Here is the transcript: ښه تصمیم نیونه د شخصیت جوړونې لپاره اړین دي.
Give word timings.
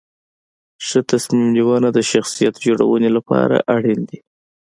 ښه 0.85 0.99
تصمیم 1.11 1.47
نیونه 1.55 1.89
د 1.93 1.99
شخصیت 2.11 2.55
جوړونې 2.65 3.09
لپاره 3.17 3.55
اړین 3.75 3.99
دي. 4.09 4.19